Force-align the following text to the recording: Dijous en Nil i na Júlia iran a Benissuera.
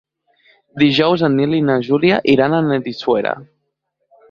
Dijous 0.83 1.25
en 1.27 1.35
Nil 1.41 1.53
i 1.59 1.61
na 1.67 1.77
Júlia 1.89 2.19
iran 2.37 2.57
a 2.57 2.65
Benissuera. 2.73 3.37